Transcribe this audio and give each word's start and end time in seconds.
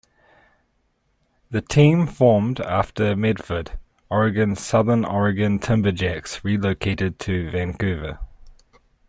The 1.51 1.61
team 1.61 2.07
formed 2.07 2.59
after 2.59 3.15
Medford, 3.15 3.77
Oregon's 4.09 4.59
Southern 4.59 5.05
Oregon 5.05 5.59
Timberjacks 5.59 6.43
relocated 6.43 7.19
to 7.19 7.51
Vancouver. 7.51 8.17